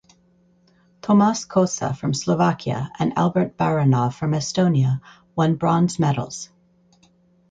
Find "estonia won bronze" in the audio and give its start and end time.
4.31-5.99